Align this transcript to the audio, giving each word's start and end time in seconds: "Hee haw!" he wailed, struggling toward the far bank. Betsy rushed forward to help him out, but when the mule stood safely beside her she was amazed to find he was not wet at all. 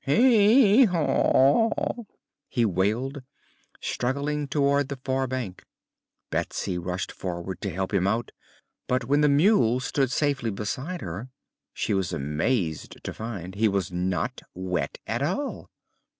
"Hee 0.03 0.85
haw!" 0.85 1.93
he 2.49 2.65
wailed, 2.65 3.21
struggling 3.79 4.47
toward 4.47 4.89
the 4.89 4.95
far 4.95 5.27
bank. 5.27 5.63
Betsy 6.31 6.79
rushed 6.79 7.11
forward 7.11 7.61
to 7.61 7.69
help 7.69 7.93
him 7.93 8.07
out, 8.07 8.31
but 8.87 9.05
when 9.05 9.21
the 9.21 9.29
mule 9.29 9.79
stood 9.79 10.09
safely 10.09 10.49
beside 10.49 11.01
her 11.01 11.29
she 11.71 11.93
was 11.93 12.11
amazed 12.13 12.97
to 13.03 13.13
find 13.13 13.53
he 13.53 13.67
was 13.67 13.91
not 13.91 14.41
wet 14.55 14.97
at 15.05 15.21
all. 15.21 15.69